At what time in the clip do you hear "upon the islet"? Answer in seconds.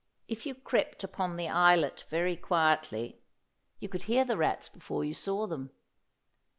1.03-2.05